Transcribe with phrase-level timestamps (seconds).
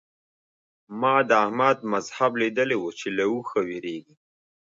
[1.01, 4.15] ما د احمد مذهب ليدلی وو چې له اوخه وېرېږي.